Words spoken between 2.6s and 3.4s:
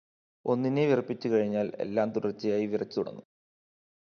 വിറച്ചുതുടങ്ങും.